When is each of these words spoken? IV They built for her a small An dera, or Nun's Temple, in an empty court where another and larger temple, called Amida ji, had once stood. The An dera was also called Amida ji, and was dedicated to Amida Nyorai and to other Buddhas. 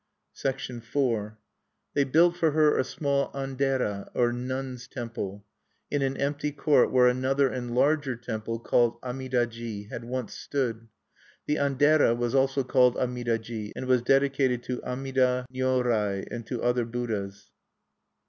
IV 0.43 0.93
They 1.93 2.05
built 2.05 2.35
for 2.35 2.49
her 2.53 2.75
a 2.75 2.83
small 2.83 3.29
An 3.35 3.53
dera, 3.53 4.09
or 4.15 4.33
Nun's 4.33 4.87
Temple, 4.87 5.45
in 5.91 6.01
an 6.01 6.17
empty 6.17 6.51
court 6.51 6.91
where 6.91 7.07
another 7.07 7.47
and 7.47 7.75
larger 7.75 8.15
temple, 8.15 8.57
called 8.57 8.97
Amida 9.03 9.45
ji, 9.45 9.89
had 9.91 10.03
once 10.03 10.33
stood. 10.33 10.87
The 11.45 11.57
An 11.57 11.75
dera 11.75 12.15
was 12.15 12.33
also 12.33 12.63
called 12.63 12.97
Amida 12.97 13.37
ji, 13.37 13.73
and 13.75 13.85
was 13.85 14.01
dedicated 14.01 14.63
to 14.63 14.83
Amida 14.83 15.45
Nyorai 15.53 16.27
and 16.31 16.47
to 16.47 16.63
other 16.63 16.85
Buddhas. 16.85 17.51